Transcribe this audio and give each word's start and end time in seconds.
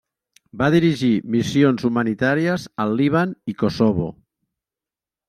Va 0.59 0.67
dirigir 0.75 1.09
missions 1.35 1.85
humanitàries 1.89 2.65
al 2.85 2.95
Líban 3.03 3.37
i 3.53 3.55
Kosovo. 3.65 4.09